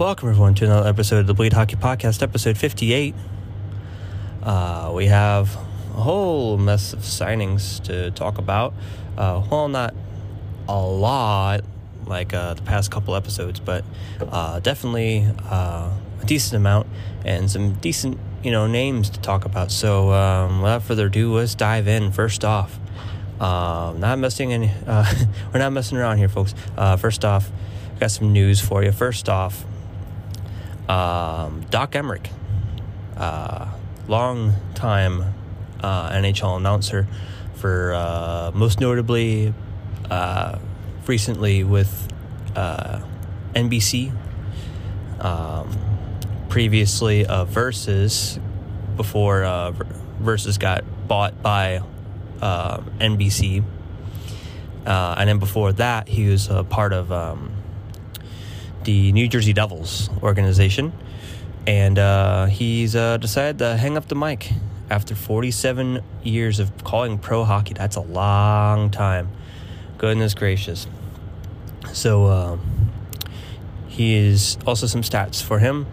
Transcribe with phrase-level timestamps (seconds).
[0.00, 3.14] Welcome, everyone, to another episode of the Bleed Hockey Podcast, episode 58.
[4.42, 8.72] Uh, we have a whole mess of signings to talk about.
[9.18, 9.94] Uh, well, not
[10.66, 11.64] a lot
[12.06, 13.84] like uh, the past couple episodes, but
[14.22, 15.90] uh, definitely uh,
[16.22, 16.86] a decent amount
[17.26, 19.70] and some decent, you know, names to talk about.
[19.70, 22.10] So, um, without further ado, let's dive in.
[22.10, 22.78] First off,
[23.38, 26.54] um, not messing any, we're not messing around here, folks.
[26.96, 27.50] First off,
[27.98, 28.92] got some news for you.
[28.92, 29.66] First off,
[30.90, 32.26] um, Doc Emrick,
[33.16, 33.68] uh,
[34.08, 35.22] long time
[35.80, 37.06] uh, NHL announcer,
[37.54, 39.54] for uh, most notably
[40.10, 40.58] uh,
[41.06, 42.08] recently with
[42.56, 43.00] uh,
[43.54, 44.12] NBC.
[45.20, 45.78] Um,
[46.48, 48.40] previously, uh, Versus
[48.96, 49.72] before
[50.18, 51.82] Versus got bought by
[52.40, 53.62] NBC,
[54.84, 57.12] and then before that, he was a part of.
[57.12, 57.59] Um,
[58.84, 60.92] the New Jersey Devils organization,
[61.66, 64.50] and uh, he's uh, decided to hang up the mic
[64.90, 67.74] after 47 years of calling pro hockey.
[67.74, 69.30] That's a long time.
[69.98, 70.86] Goodness gracious.
[71.92, 72.58] So uh,
[73.88, 75.86] he is also some stats for him.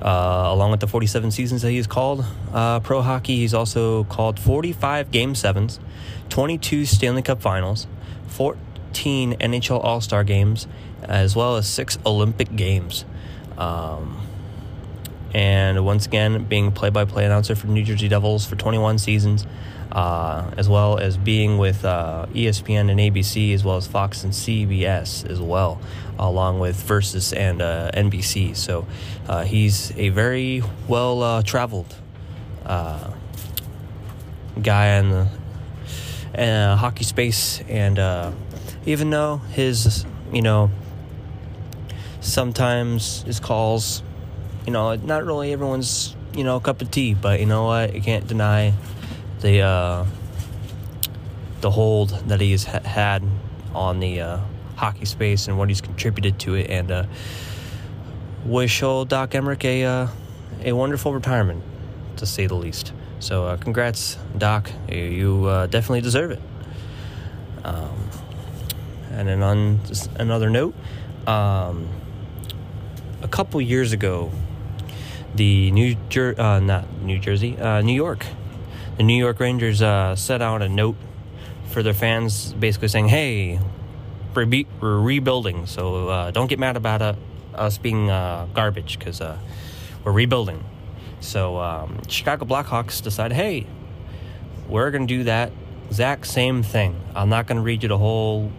[0.00, 4.38] Uh, along with the 47 seasons that he's called uh, pro hockey, he's also called
[4.38, 5.80] 45 game sevens,
[6.28, 7.86] 22 Stanley Cup finals,
[8.28, 10.66] 14 NHL All Star games,
[11.02, 13.04] as well as six Olympic Games.
[13.58, 14.26] Um,
[15.36, 19.46] and once again, being play by play announcer for New Jersey Devils for 21 seasons,
[19.92, 24.32] uh, as well as being with uh, ESPN and ABC, as well as Fox and
[24.32, 25.80] CBS as well,
[26.18, 28.56] along with Versus and uh, NBC.
[28.56, 28.86] So
[29.28, 31.94] uh, he's a very well uh, traveled
[32.64, 33.10] uh,
[34.62, 37.60] guy in the hockey space.
[37.68, 37.98] And
[38.86, 40.70] even though his, you know,
[42.20, 44.02] sometimes his calls,
[44.64, 47.94] you know, not really everyone's, you know, cup of tea, but you know what?
[47.94, 48.72] You can't deny
[49.40, 50.06] the uh,
[51.60, 53.22] the hold that he's ha- had
[53.74, 54.40] on the uh,
[54.76, 57.04] hockey space and what he's contributed to it, and uh,
[58.44, 60.08] wish old Doc Emrick a uh,
[60.62, 61.62] a wonderful retirement,
[62.16, 62.92] to say the least.
[63.18, 64.70] So, uh, congrats, Doc.
[64.88, 66.40] You uh, definitely deserve it.
[67.64, 68.05] Um,
[69.16, 69.80] and then on
[70.16, 70.74] another note,
[71.26, 71.88] um,
[73.22, 74.30] a couple years ago,
[75.34, 78.26] the New Jer- uh, not New Jersey, uh, New York,
[78.98, 80.96] the New York Rangers uh, set out a note
[81.70, 83.58] for their fans, basically saying, "Hey,
[84.34, 84.46] we're,
[84.80, 87.14] we're rebuilding, so uh, don't get mad about uh,
[87.54, 89.20] us being uh, garbage because
[90.04, 90.62] we're rebuilding."
[91.20, 93.66] So um, Chicago Blackhawks decided, "Hey,
[94.68, 95.52] we're gonna do that
[95.88, 97.00] exact same thing.
[97.14, 98.52] I'm not gonna read you the whole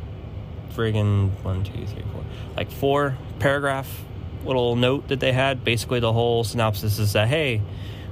[0.78, 2.24] friggin' one, two, three, four,
[2.56, 4.04] like four paragraph
[4.46, 5.64] little note that they had.
[5.64, 7.62] Basically, the whole synopsis is that hey,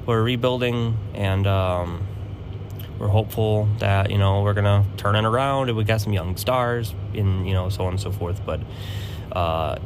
[0.05, 2.05] we're rebuilding and um,
[2.99, 6.37] we're hopeful that you know we're gonna turn it around and we got some young
[6.37, 8.41] stars and you know so on and so forth.
[8.45, 8.61] But
[9.31, 9.77] uh,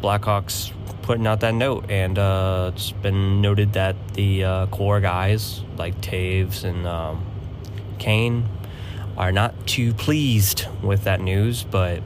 [0.00, 0.72] Blackhawks
[1.02, 6.00] putting out that note, and uh, it's been noted that the uh, core guys like
[6.00, 7.24] Toews and um,
[7.98, 8.48] Kane
[9.16, 12.02] are not too pleased with that news, but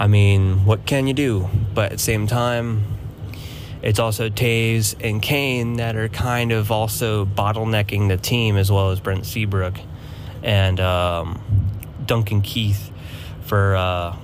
[0.00, 1.50] I mean, what can you do?
[1.74, 2.84] But at the same time,
[3.82, 8.92] it's also Toews and Kane that are kind of also bottlenecking the team as well
[8.92, 9.78] as Brent Seabrook
[10.42, 11.38] and um,
[12.06, 12.90] Duncan Keith
[13.42, 14.16] for uh,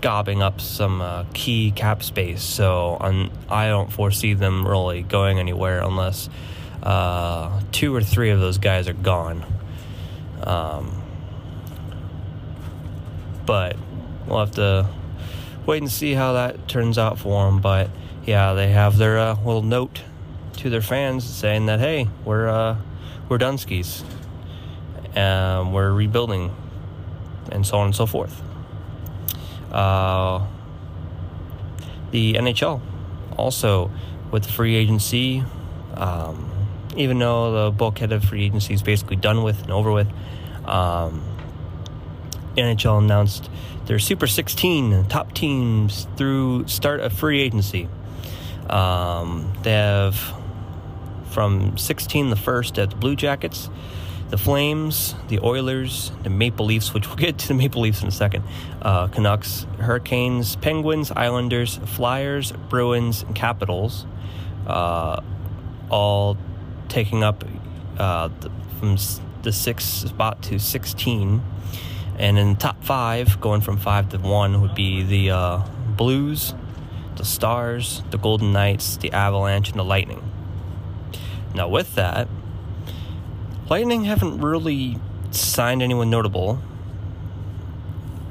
[0.00, 2.42] gobbing up some uh, key cap space.
[2.42, 2.98] So
[3.48, 6.28] I don't foresee them really going anywhere unless
[6.82, 9.46] uh, two or three of those guys are gone.
[10.42, 11.00] Um,
[13.46, 13.76] but
[14.32, 14.88] we'll have to
[15.66, 17.60] wait and see how that turns out for them.
[17.60, 17.90] But
[18.24, 20.02] yeah, they have their uh, little note
[20.58, 22.76] to their fans saying that hey, we're uh,
[23.28, 24.02] we're Dunskies,
[25.16, 26.54] um, we're rebuilding,
[27.50, 28.42] and so on and so forth.
[29.70, 30.46] Uh,
[32.10, 32.80] the NHL
[33.36, 33.90] also
[34.30, 35.44] with the free agency,
[35.94, 36.50] um,
[36.96, 40.08] even though the bulkhead of free agency is basically done with and over with.
[40.64, 41.31] Um,
[42.56, 43.50] NHL announced
[43.86, 47.88] their Super 16 top teams through start of free agency.
[48.68, 50.34] Um, they have
[51.30, 53.68] from 16 the first at the Blue Jackets,
[54.28, 58.08] the Flames, the Oilers, the Maple Leafs, which we'll get to the Maple Leafs in
[58.08, 58.44] a second,
[58.80, 64.06] uh, Canucks, Hurricanes, Penguins, Islanders, Flyers, Bruins, and Capitals,
[64.66, 65.20] uh,
[65.90, 66.36] all
[66.88, 67.44] taking up
[67.98, 68.96] uh, the, from
[69.42, 71.42] the sixth spot to 16.
[72.22, 75.62] And in top five, going from five to one, would be the uh,
[75.96, 76.54] Blues,
[77.16, 80.22] the Stars, the Golden Knights, the Avalanche, and the Lightning.
[81.52, 82.28] Now, with that,
[83.68, 84.98] Lightning haven't really
[85.32, 86.60] signed anyone notable.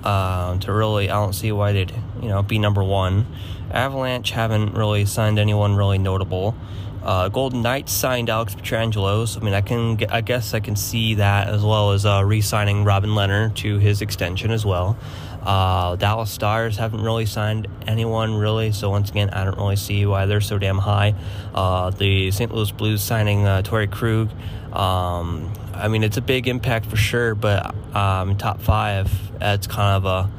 [0.06, 1.92] Uh, to really, I don't see why they'd
[2.22, 3.26] you know be number one.
[3.72, 6.56] Avalanche haven't really signed anyone really notable.
[7.04, 9.28] Uh, Golden Knights signed Alex Pietrangelo.
[9.28, 12.24] So, I mean, I can, I guess, I can see that as well as uh,
[12.24, 14.98] re-signing Robin Lehner to his extension as well.
[15.42, 20.06] Uh, Dallas Stars haven't really signed anyone really, so once again, I don't really see
[20.06, 21.16] why they're so damn high.
[21.56, 22.54] Uh, the St.
[22.54, 24.30] Louis Blues signing uh, Torey Krug.
[24.72, 29.98] Um, I mean, it's a big impact for sure, but um, top five, that's kind
[29.98, 30.32] of a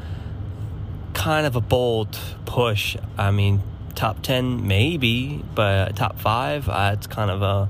[1.15, 2.17] kind of a bold
[2.47, 2.97] push.
[3.19, 3.61] I mean,
[3.95, 7.69] top 10 maybe but top five uh, it's kind of a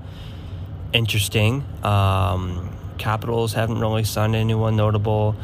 [0.93, 1.65] interesting.
[1.83, 5.35] Um, capitals haven't really signed anyone notable.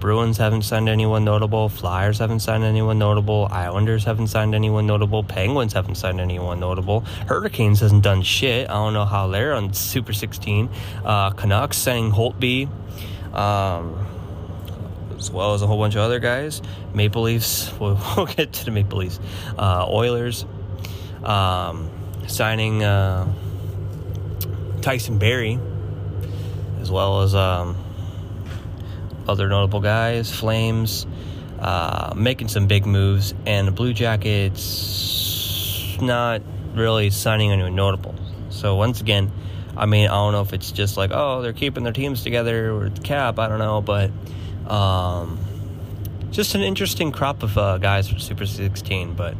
[0.00, 1.68] Bruins haven't signed anyone notable.
[1.68, 3.48] Flyers haven't signed anyone notable.
[3.50, 5.24] Islanders haven't signed anyone notable.
[5.24, 7.00] Penguins haven't signed anyone notable.
[7.26, 8.70] Hurricanes hasn't done shit.
[8.70, 10.68] I don't know how they're on super 16
[11.04, 12.68] uh, canucks signing holtby
[13.34, 14.06] um,
[15.18, 16.62] as well as a whole bunch of other guys.
[16.94, 19.20] Maple Leafs, we'll, we'll get to the Maple Leafs.
[19.58, 20.46] Uh, Oilers,
[21.22, 21.90] um,
[22.26, 23.30] signing uh,
[24.80, 25.58] Tyson Barrie,
[26.80, 27.76] as well as um,
[29.26, 30.34] other notable guys.
[30.34, 31.06] Flames,
[31.58, 36.42] uh, making some big moves, and the Blue Jackets not
[36.74, 38.14] really signing anyone notable.
[38.50, 39.30] So once again,
[39.76, 42.76] I mean, I don't know if it's just like, oh, they're keeping their teams together
[42.76, 43.38] with the cap.
[43.38, 44.10] I don't know, but
[44.66, 45.38] um,
[46.30, 49.14] just an interesting crop of uh, guys for Super 16.
[49.14, 49.36] But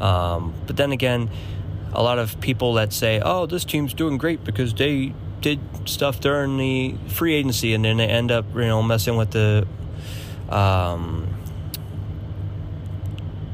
[0.00, 1.30] um, but then again,
[1.92, 6.20] a lot of people that say, "Oh, this team's doing great because they did stuff
[6.20, 9.66] during the free agency," and then they end up, you know, messing with the
[10.48, 11.26] um,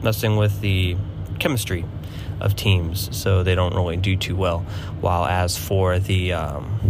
[0.03, 0.97] messing with the
[1.39, 1.85] chemistry
[2.41, 4.61] of teams, so they don't really do too well.
[5.01, 6.81] While as for the um,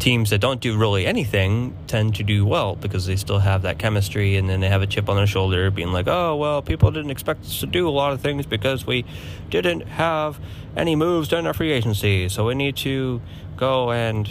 [0.00, 3.78] teams that don't do really anything tend to do well because they still have that
[3.78, 6.90] chemistry and then they have a chip on their shoulder being like, oh, well, people
[6.90, 9.04] didn't expect us to do a lot of things because we
[9.50, 10.40] didn't have
[10.76, 12.28] any moves during our free agency.
[12.28, 13.20] So we need to
[13.56, 14.28] go and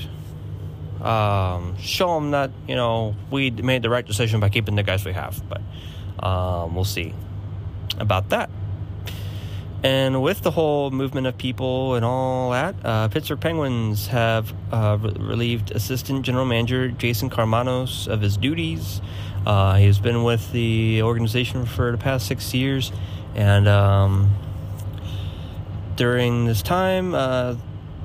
[1.01, 5.05] um, show them that, you know, we made the right decision by keeping the guys
[5.05, 5.41] we have.
[5.47, 5.61] But
[6.25, 7.13] um, we'll see
[7.99, 8.49] about that.
[9.83, 14.97] And with the whole movement of people and all that, uh, Pittsburgh Penguins have uh,
[14.99, 19.01] re- relieved Assistant General Manager Jason Karmanos of his duties.
[19.45, 22.91] Uh, he has been with the organization for the past six years,
[23.35, 24.35] and um,
[25.95, 27.55] during this time, uh,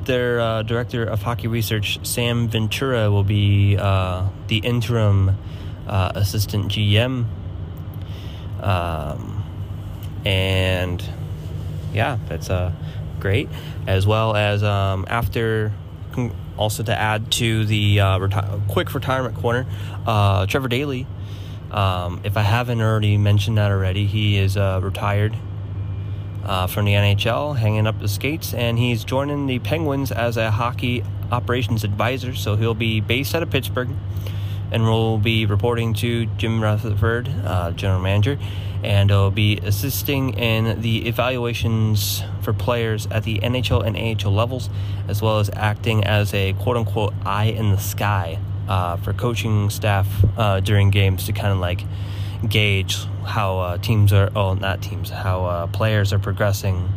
[0.04, 5.36] their uh, director of hockey research, Sam Ventura, will be uh, the interim
[5.88, 7.24] assistant GM.
[8.60, 9.44] Um,
[10.24, 11.02] and
[11.94, 12.72] yeah, that's uh,
[13.20, 13.48] great.
[13.86, 15.72] As well as um, after,
[16.56, 19.66] also to add to the uh, reti- quick retirement corner,
[20.06, 21.06] uh, Trevor Daley.
[21.70, 25.36] Um, if I haven't already mentioned that already, he is uh, retired
[26.44, 30.50] uh, from the NHL, hanging up the skates, and he's joining the Penguins as a
[30.50, 32.34] hockey operations advisor.
[32.34, 33.88] So he'll be based out of Pittsburgh
[34.70, 38.38] and will be reporting to Jim Rutherford, uh, general manager,
[38.82, 44.68] and will be assisting in the evaluations for players at the NHL and AHL levels,
[45.08, 49.70] as well as acting as a quote unquote eye in the sky uh, for coaching
[49.70, 50.06] staff
[50.36, 51.84] uh, during games to kind of like
[52.48, 56.90] gauge how uh, teams are, oh, not teams, how uh, players are progressing,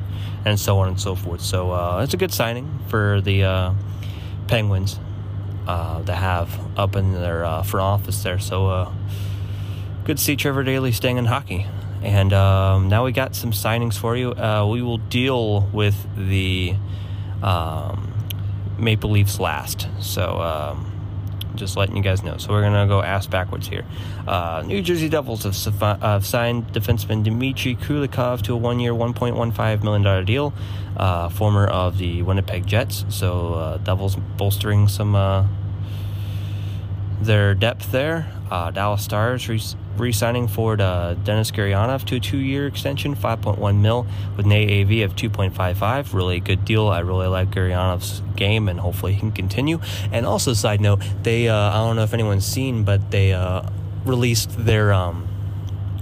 [0.45, 1.41] and so on and so forth.
[1.41, 3.73] So uh, it's a good signing for the
[4.47, 4.99] Penguins
[5.67, 8.39] uh, to have up in their uh, front office there.
[8.39, 8.91] So uh,
[10.05, 11.67] good to see Trevor Daley staying in hockey.
[12.01, 14.31] And um, now we got some signings for you.
[14.31, 16.75] Uh, we will deal with the
[17.41, 18.13] um,
[18.77, 19.87] Maple Leafs last.
[19.99, 20.91] So um,
[21.57, 22.37] just letting you guys know.
[22.37, 23.85] So we're gonna go ass backwards here.
[24.27, 30.01] Uh, New Jersey Devils have, uh, signed defenseman Dmitry Kulikov to a one-year, 1.15 million
[30.03, 30.53] dollar deal.
[30.95, 33.05] Uh, former of the Winnipeg Jets.
[33.09, 35.45] So uh, Devils bolstering some uh,
[37.21, 38.31] their depth there.
[38.49, 39.59] Dallas Stars re
[40.13, 45.15] signing for Denis Gurianov to a two year extension, 5.1 mil, with an AAV of
[45.15, 46.13] 2.55.
[46.13, 46.87] Really good deal.
[46.87, 49.79] I really like Gurianov's game, and hopefully he can continue.
[50.11, 53.63] And also, side note, they, uh, I don't know if anyone's seen, but they uh,
[54.05, 54.93] released their.
[54.93, 55.27] Um,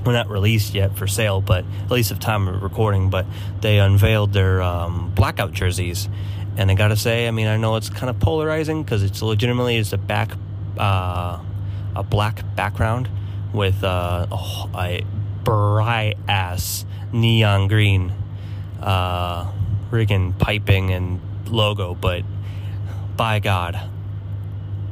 [0.06, 3.10] well, not released yet for sale, but at least of time of recording.
[3.10, 3.26] But
[3.62, 6.08] they unveiled their um, blackout jerseys,
[6.58, 9.78] and I gotta say, I mean, I know it's kind of polarizing because it's legitimately
[9.78, 10.32] it's a back
[10.78, 11.40] uh,
[11.96, 13.10] a black background
[13.56, 15.06] with uh, a, a,
[15.44, 18.12] bright ass neon green
[18.82, 19.52] uh,
[19.92, 22.24] rigging piping and logo, but
[23.16, 23.80] by God,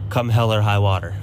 [0.10, 1.16] come hell or high water,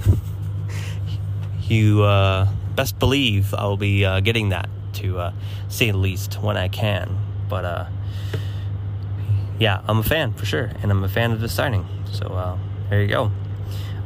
[1.63, 5.33] you uh, best believe I'll be uh, getting that to uh,
[5.69, 7.17] say the least when I can.
[7.49, 7.87] But uh,
[9.59, 11.87] yeah, I'm a fan for sure, and I'm a fan of the signing.
[12.13, 13.31] So uh, there you go.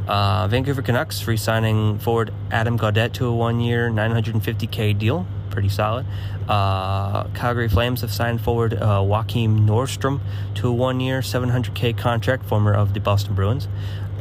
[0.06, 5.26] Uh, Vancouver Canucks re-signing forward Adam Gaudette to a one-year, 950k deal.
[5.50, 6.04] Pretty solid.
[6.48, 10.20] Uh, Calgary Flames have signed forward uh, Joakim Nordstrom
[10.56, 13.68] to a one-year, 700k contract, former of the Boston Bruins.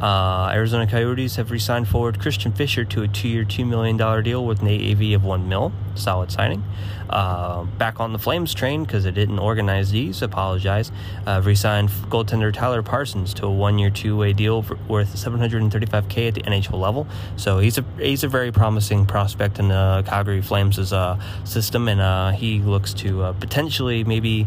[0.00, 4.44] Uh, Arizona Coyotes have re-signed forward Christian Fischer to a two-year, two million dollar deal
[4.44, 5.72] with an AAV of one mil.
[5.94, 6.64] Solid signing.
[7.08, 10.20] Uh, back on the Flames train because it didn't organize these.
[10.20, 10.90] Apologize.
[11.26, 16.42] Uh, re-signed goaltender Tyler Parsons to a one-year, two-way deal for, worth 735k at the
[16.42, 17.06] NHL level.
[17.36, 22.00] So he's a he's a very promising prospect in the Calgary Flames' uh, system, and
[22.00, 24.46] uh, he looks to uh, potentially maybe.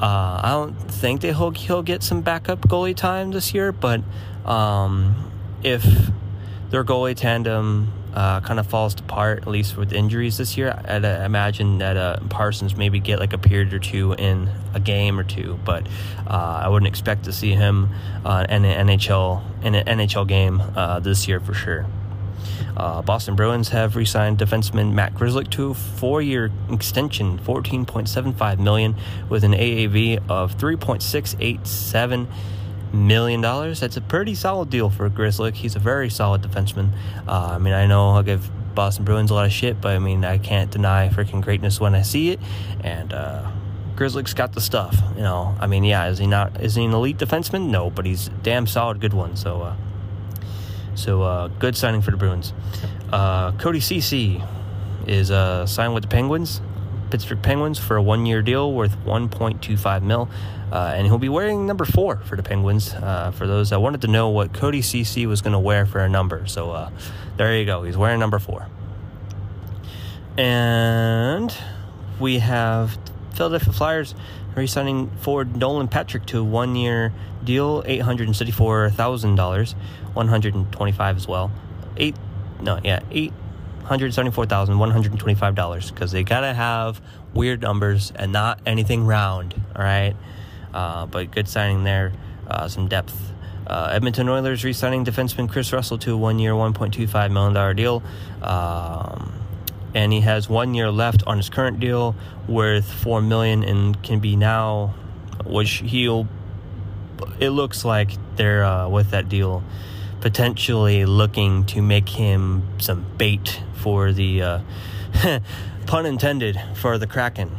[0.00, 4.00] I don't think that he'll, he'll get some backup goalie time this year, but
[4.48, 5.30] um,
[5.62, 5.84] if
[6.70, 11.04] their goalie tandem uh, kind of falls apart, at least with injuries this year, I'd
[11.04, 15.18] uh, imagine that uh, Parsons maybe get like a period or two in a game
[15.18, 15.86] or two, but
[16.26, 17.90] uh, I wouldn't expect to see him
[18.24, 21.86] uh, in an NHL in an NHL game uh, this year for sure.
[22.76, 28.94] Uh, Boston Bruins have re-signed defenseman Matt Grzelcyk to a four-year extension, 14.75 million,
[29.28, 32.28] with an AAV of 3.687
[32.92, 33.80] million dollars.
[33.80, 35.54] That's a pretty solid deal for Grzelcyk.
[35.54, 36.92] He's a very solid defenseman.
[37.26, 39.98] Uh, I mean, I know I'll give Boston Bruins a lot of shit, but I
[39.98, 42.40] mean, I can't deny freaking greatness when I see it.
[42.82, 43.50] And uh,
[43.96, 44.96] Grzelcyk's got the stuff.
[45.16, 46.60] You know, I mean, yeah, is he not?
[46.60, 47.68] Is he an elite defenseman?
[47.68, 49.36] No, but he's damn solid, good one.
[49.36, 49.62] So.
[49.62, 49.76] Uh,
[50.98, 52.52] so uh, good signing for the Bruins.
[53.12, 54.42] Uh, Cody Ceci
[55.06, 56.60] is uh, signed with the Penguins,
[57.10, 60.28] Pittsburgh Penguins, for a one-year deal worth 1.25 mil,
[60.72, 62.92] uh, and he'll be wearing number four for the Penguins.
[62.94, 66.00] Uh, for those that wanted to know what Cody Ceci was going to wear for
[66.00, 66.90] a number, so uh,
[67.36, 67.82] there you go.
[67.82, 68.66] He's wearing number four.
[70.36, 71.52] And
[72.20, 72.98] we have
[73.34, 74.14] Philadelphia Flyers
[74.54, 77.12] re-signing forward Nolan Patrick to a one-year
[77.44, 79.74] deal, eight hundred and seventy-four thousand dollars,
[80.14, 81.50] one hundred and twenty-five as well.
[81.96, 82.16] Eight,
[82.60, 83.32] no, yeah, eight
[83.84, 87.00] hundred seventy-four thousand one hundred and twenty-five dollars because they gotta have
[87.34, 89.54] weird numbers and not anything round.
[89.74, 90.14] All right,
[91.06, 92.12] but good signing there,
[92.46, 93.32] uh, some depth.
[93.66, 98.02] Uh, Edmonton Oilers re-signing defenseman Kris Russell to a one two five million dollar deal.
[98.42, 99.38] Um,
[99.94, 102.14] and he has one year left on his current deal
[102.46, 104.94] worth four million and can be now
[105.44, 106.28] which he'll
[107.40, 109.62] it looks like they're uh, with that deal
[110.20, 114.60] potentially looking to make him some bait for the uh,
[115.86, 117.56] pun intended for the kraken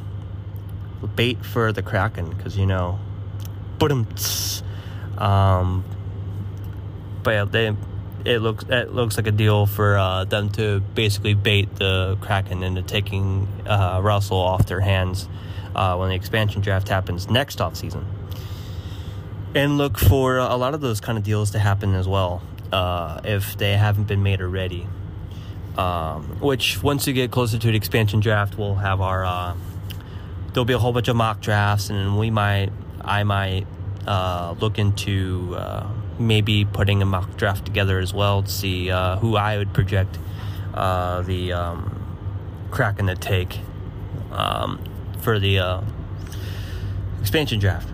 [1.15, 2.99] bait for the kraken because you know
[5.17, 5.83] um
[7.23, 7.75] but yeah they
[8.25, 12.63] it looks it looks like a deal for uh, them to basically bait the Kraken
[12.63, 15.27] into taking uh, Russell off their hands
[15.75, 18.05] uh, when the expansion draft happens next off season,
[19.55, 23.21] and look for a lot of those kind of deals to happen as well uh,
[23.23, 24.87] if they haven't been made already.
[25.77, 29.55] Um, which once you get closer to the expansion draft, we'll have our uh,
[30.51, 32.71] there'll be a whole bunch of mock drafts, and we might
[33.09, 33.65] I might
[34.07, 35.55] uh, look into
[36.19, 40.19] maybe putting a mock draft together as well to see uh, who I would project
[40.73, 41.95] uh, the um,
[42.71, 43.59] Kraken to take
[44.31, 44.83] um,
[45.21, 45.81] for the uh,
[47.21, 47.89] expansion draft.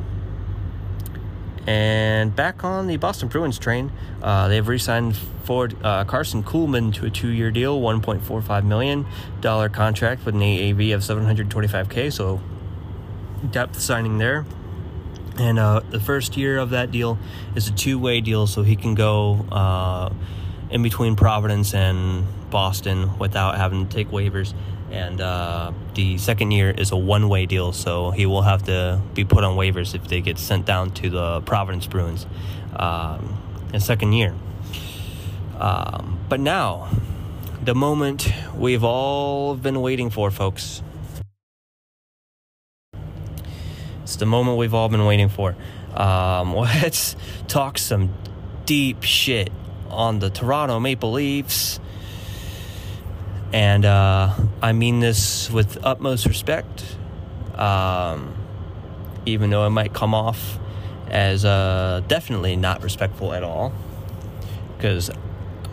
[1.67, 3.91] And back on the Boston Bruins train,
[4.21, 9.05] uh, they've re-signed uh, Karson Kuhlman to a two-year deal, 1.45 million
[9.41, 12.11] dollar contract with an AAV of 725k.
[12.11, 12.39] So
[13.49, 14.45] depth signing there.
[15.37, 17.17] And uh, the first year of that deal
[17.55, 20.13] is a two way deal, so he can go uh,
[20.69, 24.53] in between Providence and Boston without having to take waivers.
[24.91, 29.01] And uh, the second year is a one way deal, so he will have to
[29.13, 32.25] be put on waivers if they get sent down to the Providence Bruins
[32.75, 33.37] um,
[33.73, 34.33] in second year.
[35.59, 36.89] Um, but now,
[37.63, 40.81] the moment we've all been waiting for, folks.
[44.05, 45.55] It's the moment we've all been waiting for.
[45.95, 47.15] Um, let's
[47.47, 48.13] talk some
[48.67, 49.51] deep shit
[49.89, 51.79] on the Toronto Maple Leafs.
[53.51, 56.85] And uh, I mean this with utmost respect,
[57.55, 58.35] um,
[59.25, 60.59] even though it might come off
[61.07, 63.73] as uh, definitely not respectful at all.
[64.77, 65.09] Because,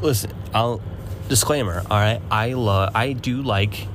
[0.00, 0.80] listen, I'll
[1.28, 1.82] disclaimer.
[1.90, 3.88] All right, I love, I do like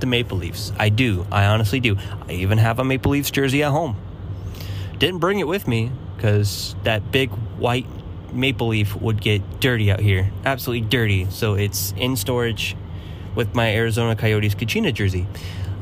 [0.00, 0.72] the Maple Leafs.
[0.78, 1.26] I do.
[1.30, 1.96] I honestly do.
[2.28, 3.96] I even have a Maple Leafs jersey at home.
[4.98, 7.86] Didn't bring it with me because that big white
[8.32, 10.30] maple leaf would get dirty out here.
[10.44, 11.26] Absolutely dirty.
[11.30, 12.76] So it's in storage
[13.34, 15.26] with my Arizona Coyotes Kachina jersey.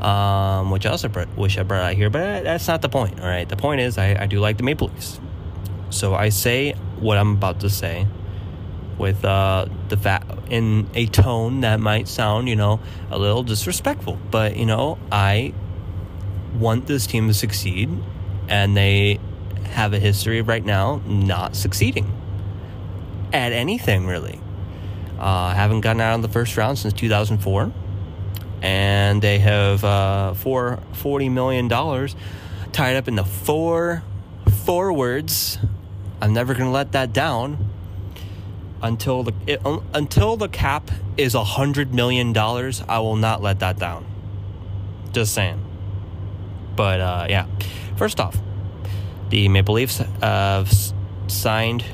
[0.01, 3.19] Um, which I also brought, wish I brought out here, but that's not the point.
[3.19, 5.19] All right, the point is I, I do like the Maple Leafs,
[5.89, 8.07] so I say what I'm about to say
[8.99, 14.19] with uh, the fact in a tone that might sound, you know, a little disrespectful.
[14.31, 15.53] But you know, I
[16.59, 17.91] want this team to succeed,
[18.49, 19.19] and they
[19.65, 22.13] have a history right now not succeeding
[23.33, 24.41] at anything really.
[25.19, 27.73] Uh, haven't gotten out of the first round since 2004,
[28.63, 32.15] and they have uh, four forty million dollars
[32.73, 34.03] tied up in the four
[34.65, 35.59] forwards.
[36.21, 37.76] I'm never gonna let that down
[38.83, 39.61] until the it,
[39.95, 42.83] until the cap is a hundred million dollars.
[42.89, 44.07] I will not let that down.
[45.13, 45.63] Just saying.
[46.77, 47.47] But uh, yeah,
[47.97, 48.37] first off,
[49.31, 50.73] the Maple Leafs have
[51.27, 51.85] signed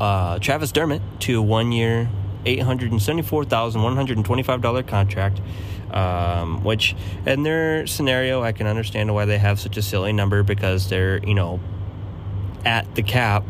[0.00, 2.08] uh, Travis Dermott to a one-year,
[2.46, 5.40] eight hundred and seventy-four thousand one hundred and twenty-five dollar contract.
[5.90, 6.94] Um, which
[7.26, 11.18] in their scenario, I can understand why they have such a silly number because they're
[11.18, 11.60] you know
[12.64, 13.44] at the cap.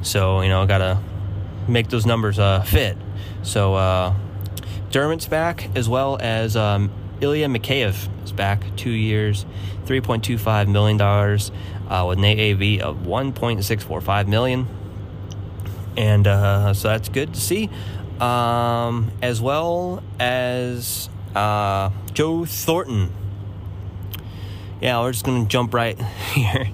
[0.00, 1.02] So you know, gotta
[1.68, 2.96] make those numbers uh, fit.
[3.42, 4.14] So uh,
[5.28, 9.44] back as well as um, Ilya Mikheyev is back, two years,
[9.84, 11.50] three point two five million dollars,
[11.88, 14.66] uh, with an AAV of one point six four five million,
[15.96, 17.70] and uh, so that's good to see.
[18.20, 23.12] Um, as well as uh, Joe Thornton.
[24.80, 26.00] Yeah, we're just gonna jump right
[26.34, 26.70] here.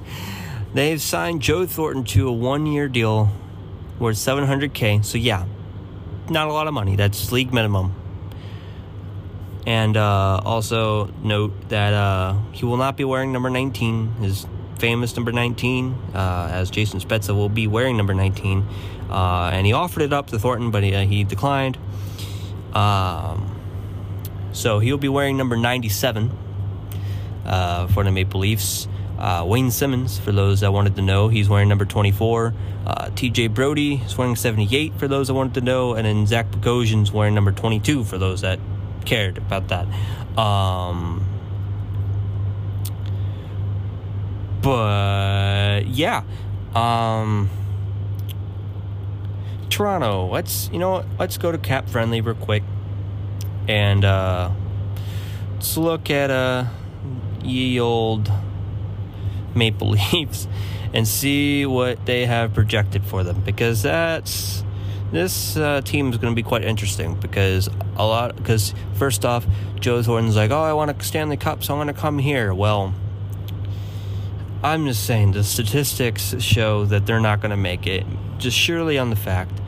[0.75, 3.31] They've signed Joe Thornton to a one-year deal
[4.05, 5.05] worth 700k.
[5.05, 5.47] So yeah,
[6.29, 6.95] not a lot of money.
[6.95, 7.95] That's league minimum.
[9.67, 14.47] And uh, also note that uh, he will not be wearing number 19, his
[14.79, 18.67] famous number 19, uh, as Jason Spezza will be wearing number 19.
[19.09, 21.79] Uh, and he offered it up to Thornton, but he, uh, he declined.
[22.75, 23.59] Um,
[24.53, 26.31] so he'll be wearing number 97
[27.47, 28.87] uh, for the Maple Leafs.
[29.19, 32.55] Uh, Wayne Simmonds, for those that wanted to know, he's wearing number 24.
[32.87, 35.95] Uh, TJ Brodie is wearing 78 for those that wanted to know.
[35.95, 38.59] And then Zach Bogosian's wearing number 22 for those that
[39.05, 39.87] cared about that.
[40.39, 41.25] Um,
[44.61, 46.25] but yeah.
[46.75, 47.51] Um,
[49.71, 52.65] Toronto, let's, you know let's go to cap friendly real quick.
[53.69, 54.51] And uh,
[55.53, 56.67] let's look at uh,
[57.43, 58.31] ye old
[59.55, 60.49] Maple Leafs
[60.93, 64.63] and see what they have projected for them because that's
[65.11, 69.47] this uh, team is going to be quite interesting because a lot because first off
[69.81, 72.55] Joe Thornton's like oh I want a Stanley Cup so I'm going to come here.
[72.55, 72.95] Well
[74.63, 78.07] I'm just saying the statistics show that they're not going to make it
[78.39, 79.61] just surely on the fact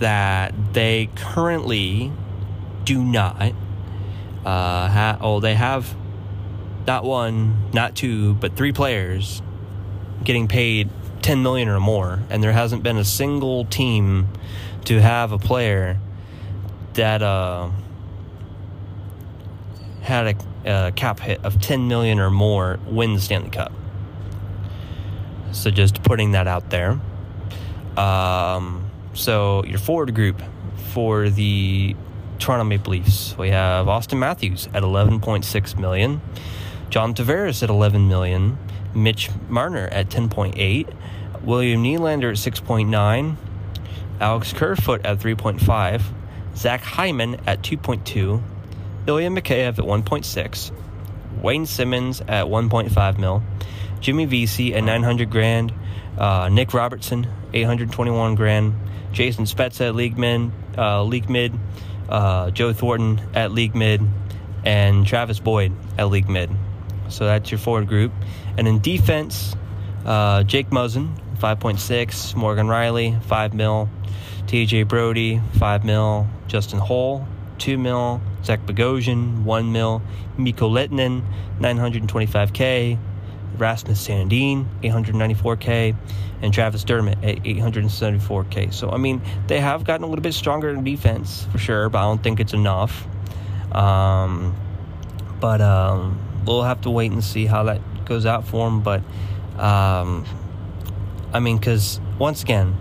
[0.00, 2.12] that they currently
[2.84, 3.52] do not
[4.44, 5.94] uh, ha- oh they have
[6.86, 9.42] not one, not two, but three players
[10.24, 10.90] getting paid
[11.22, 14.28] 10 million or more and there hasn't been a single team
[14.84, 15.98] to have a player
[16.94, 17.68] that uh,
[20.00, 23.72] had a, a, cap hit of 10 million or more win the Stanley Cup.
[25.52, 27.00] So just putting that out there.
[27.96, 30.40] Um, so your forward group
[30.92, 31.96] for the
[32.38, 36.20] Toronto Maple Leafs, we have Auston Matthews at 11.6 million.
[36.90, 38.58] John Tavares at 11 million,
[38.94, 40.92] Mitch Marner at 10.8,
[41.42, 43.36] William Nylander at 6.9,
[44.20, 46.02] Alex Kerfoot at 3.5,
[46.54, 48.42] Zach Hyman at 2.2,
[49.06, 50.72] Ilya Mikheyev at 1.6,
[51.42, 53.42] Wayne Simmonds at 1.5 mil,
[54.00, 55.72] Jimmy Vesey at 900 grand,
[56.18, 58.74] uh, Nick Robertson 821 grand,
[59.12, 61.52] Jason Spezza at league mid, uh, league mid,
[62.08, 64.02] uh, Joe Thornton at league mid,
[64.64, 66.50] and Travis Boyd at league mid.
[67.08, 68.12] So that's your forward group.
[68.58, 69.54] And in defense,
[70.04, 73.88] uh, Jake Muzzin, 5.6, Morgan Rielly, 5 mil,
[74.46, 77.26] TJ Brodie, 5 mil, Justin Holl,
[77.58, 80.02] 2 mil, Zach Bogosian, 1 mil,
[80.38, 81.22] Mikko Lehtonen,
[81.60, 82.98] 925k,
[83.58, 85.96] Rasmus Sandin, 894k,
[86.42, 88.72] and Travis Dermott at 874k.
[88.72, 91.98] So, I mean, they have gotten a little bit stronger in defense for sure, but
[91.98, 93.06] I don't think it's enough.
[93.72, 94.54] Um,
[95.40, 98.80] but um, we'll have to wait and see how that goes out for him.
[98.80, 99.02] But
[99.58, 100.24] um,
[101.32, 102.76] I mean, because once again,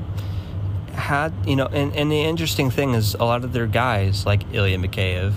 [0.94, 4.44] had you know, and, and the interesting thing is a lot of their guys like
[4.54, 5.34] Ilya Mikheyev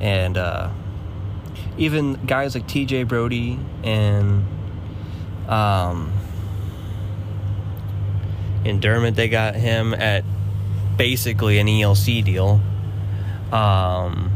[0.00, 0.70] and uh,
[1.76, 3.04] even guys like T.J.
[3.04, 4.44] Brodie and
[5.48, 6.12] um,
[8.64, 10.24] in Dermott, they got him at
[10.96, 12.60] basically an ELC deal.
[13.52, 14.30] Um,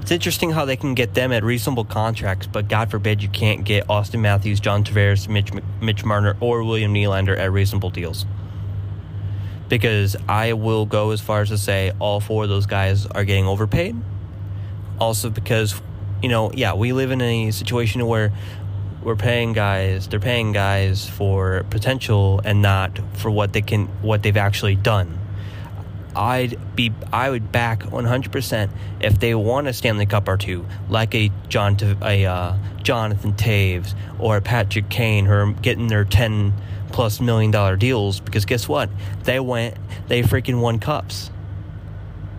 [0.00, 3.64] it's interesting how they can get them at reasonable contracts, but God forbid you can't
[3.64, 8.26] get Auston Matthews, John Tavares, Mitch, Mitch Marner, or William Nylander at reasonable deals.
[9.68, 13.24] Because I will go as far as to say all four of those guys are
[13.24, 13.96] getting overpaid.
[14.98, 15.80] Also, because,
[16.22, 18.32] you know, yeah, we live in a situation where
[19.02, 24.22] we're paying guys, they're paying guys for potential and not for what they can, what
[24.22, 25.17] they've actually done.
[26.18, 31.14] I'd be I would back 100% if they won a Stanley Cup or two, like
[31.14, 36.52] a John a uh, Jonathan Toews or a Patrick Kane, who are getting their 10
[36.90, 38.18] plus million dollar deals.
[38.18, 38.90] Because guess what?
[39.22, 39.76] They went,
[40.08, 41.30] they freaking won cups.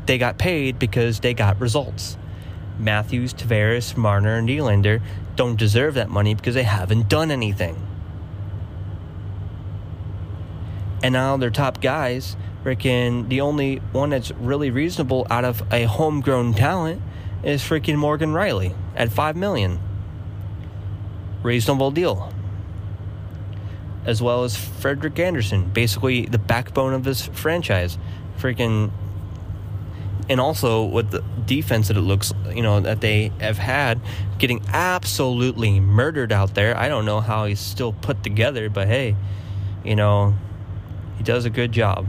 [0.08, 2.18] They got paid because they got results.
[2.78, 5.02] Matthews, Tavares, Marner, and Nylander
[5.38, 7.82] don't deserve that money because they haven't done anything.
[11.02, 15.84] And now their top guys freaking the only one that's really reasonable out of a
[15.84, 17.02] homegrown talent
[17.44, 19.80] is freaking Morgan Rielly at five million.
[21.42, 22.34] Reasonable deal.
[24.06, 27.98] As well as Frederik Andersen, basically the backbone of this franchise.
[28.38, 28.92] Freaking
[30.28, 34.00] and also with the defense that it looks you know that they have had
[34.38, 36.78] getting absolutely murdered out there.
[36.78, 39.16] I don't know how he's still put together, but hey,
[39.84, 40.36] you know,
[41.18, 42.06] he does a good job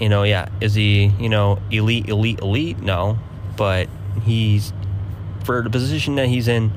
[0.00, 2.78] you know, yeah, is he, you know, elite, elite, elite?
[2.80, 3.18] No,
[3.56, 3.88] but
[4.22, 4.72] he's
[5.44, 6.72] for the position that he's in,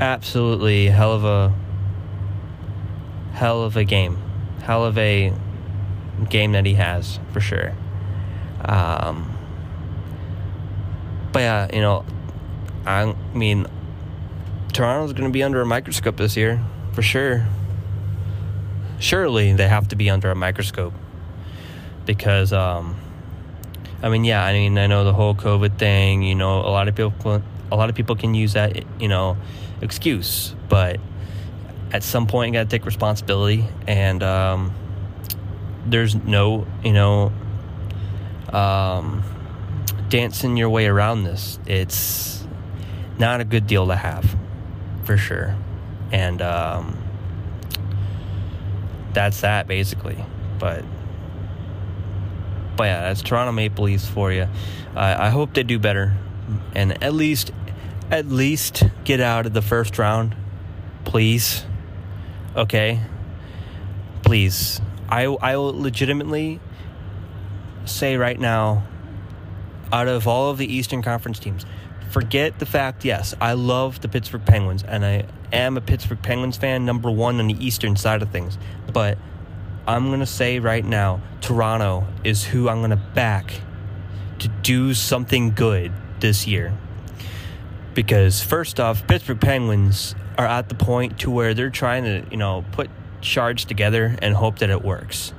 [0.00, 1.52] absolutely hell of a
[3.32, 4.18] hell of a game,
[4.62, 5.32] hell of a
[6.28, 7.74] game that he has for sure.
[8.64, 9.36] Um,
[11.32, 12.04] but yeah, you know,
[12.86, 13.66] I mean,
[14.72, 17.46] Toronto's going to be under a microscope this year for sure.
[19.00, 20.94] Surely they have to be under a microscope
[22.06, 22.96] because um,
[24.02, 26.22] I mean, yeah, I mean, I know the whole COVID thing.
[26.22, 29.36] You know, a lot of people, a lot of people can use that, you know,
[29.80, 30.54] excuse.
[30.68, 30.98] But
[31.92, 34.74] at some point, you got to take responsibility, and um,
[35.86, 37.32] there's no, you know,
[38.52, 39.22] um,
[40.08, 41.60] dancing your way around this.
[41.66, 42.44] It's
[43.18, 44.36] not a good deal to have,
[45.04, 45.54] for sure,
[46.10, 46.98] and um,
[49.12, 50.24] that's that basically.
[50.58, 50.84] But
[52.82, 54.48] but yeah, that's Toronto Maple Leafs for you.
[54.96, 56.16] I hope they do better
[56.74, 57.52] and at least
[58.10, 60.34] at least get out of the first round,
[61.04, 61.64] please.
[62.56, 63.00] Okay,
[64.22, 64.80] please.
[65.08, 66.58] I I will legitimately
[67.84, 68.82] say right now,
[69.92, 71.64] out of all of the Eastern Conference teams,
[72.10, 73.04] forget the fact.
[73.04, 77.38] Yes, I love the Pittsburgh Penguins, and I am a Pittsburgh Penguins fan, number one
[77.38, 78.58] on the Eastern side of things,
[78.92, 79.18] but
[79.86, 83.60] I'm going to say right now Toronto is who I'm going to back
[84.38, 86.72] to do something good this year.
[87.94, 92.38] Because first off, Pittsburgh Penguins are at the point to where they're trying to, you
[92.38, 92.88] know, put
[93.20, 95.34] shards together and hope that it works.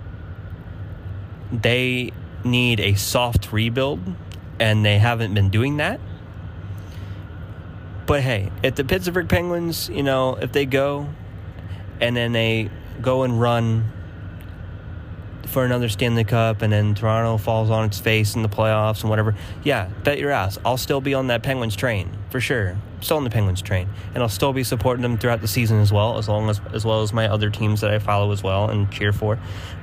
[1.52, 2.12] They
[2.44, 4.00] need a soft rebuild
[4.60, 6.00] and they haven't been doing that.
[8.06, 11.10] But hey, if the Pittsburgh Penguins, you know, if they go
[12.00, 12.70] and then they
[13.02, 13.92] go and run
[15.54, 19.10] for another Stanley Cup and then Toronto falls on its face in the playoffs and
[19.10, 20.58] whatever, yeah, bet your ass.
[20.66, 22.76] I'll still be on that Penguins train for sure.
[23.02, 25.92] Still on the Penguins train, and I'll still be supporting them throughout the season as
[25.92, 28.70] well, as long as as well as my other teams that I follow as well
[28.70, 29.38] and cheer for.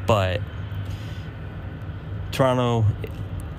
[0.07, 0.41] But
[2.33, 2.87] Toronto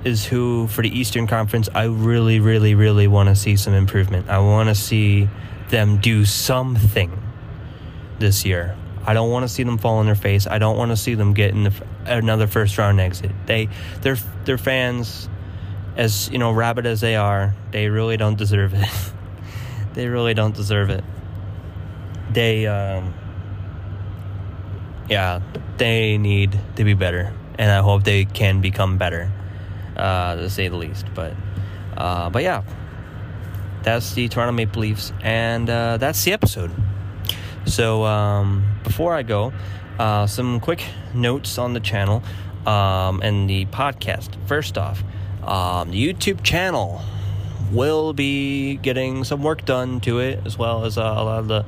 [0.04, 1.70] is who for the Eastern Conference.
[1.74, 4.30] I really, really, really want to see some improvement.
[4.30, 5.30] I want to see
[5.70, 7.22] them do something
[8.20, 8.76] this year.
[9.06, 10.48] I don't want to see them fall on their face.
[10.48, 11.74] I don't want to see them get in the,
[12.06, 13.32] another first round exit.
[13.46, 13.70] They,
[14.02, 15.30] their, their fans,
[15.96, 18.88] as you know, rabid as they are, they really don't deserve it.
[19.94, 21.04] they really don't deserve it.
[22.32, 23.14] They, um,
[25.10, 25.42] yeah,
[25.78, 29.32] they need to be better, and I hope they can become better,
[29.98, 31.08] uh, to say the least.
[31.14, 31.34] But,
[31.98, 32.64] uh, but yeah,
[33.84, 36.72] that's the Toronto Maple Leafs, and uh, that's the episode.
[37.66, 39.54] So um, before I go,
[40.00, 42.24] uh, some quick notes on the channel
[42.66, 44.36] um, and the podcast.
[44.48, 45.04] First off,
[45.44, 47.02] um, the YouTube channel
[47.72, 51.48] will be getting some work done to it, as well as uh, a lot of
[51.48, 51.66] the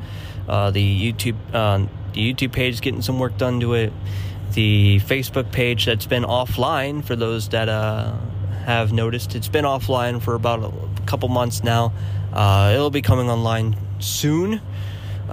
[0.47, 3.93] uh, the YouTube uh, the YouTube page getting some work done to it.
[4.53, 8.15] The Facebook page that's been offline for those that uh,
[8.65, 11.91] have noticed, it's been offline for about a couple months now.
[12.31, 14.61] Uh, it'll be coming online soon.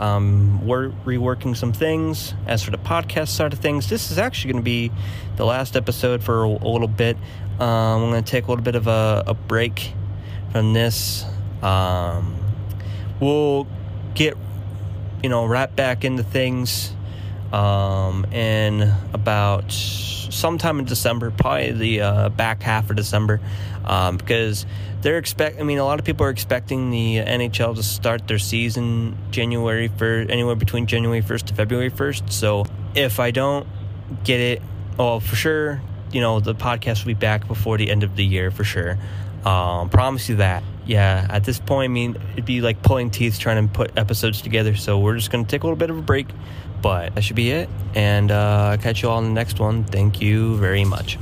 [0.00, 2.32] Um, we're reworking some things.
[2.46, 4.90] As for the podcast side of things, this is actually going to be
[5.36, 7.18] the last episode for a, a little bit.
[7.58, 9.92] Um, I'm going to take a little bit of a, a break
[10.52, 11.26] from this.
[11.62, 12.38] Um,
[13.20, 13.66] we'll
[14.14, 14.38] get,
[15.22, 16.94] you know, right back into things
[17.52, 23.40] um, in about sometime in December, probably the uh, back half of December,
[23.84, 24.64] um, because
[25.02, 25.60] they're expect.
[25.60, 29.88] I mean, a lot of people are expecting the NHL to start their season January
[29.88, 32.32] for anywhere between January first to February first.
[32.32, 33.66] So if I don't
[34.24, 34.62] get it,
[34.98, 35.80] oh, for sure,
[36.12, 38.98] you know, the podcast will be back before the end of the year for sure.
[39.44, 40.62] Um, promise you that.
[40.84, 44.42] Yeah, at this point, I mean, it'd be like pulling teeth trying to put episodes
[44.42, 44.74] together.
[44.74, 46.26] So we're just to take a little bit of a break,
[46.82, 47.68] but that should be it.
[47.94, 49.84] And uh, catch you all in the next one.
[49.84, 51.16] Thank you very much.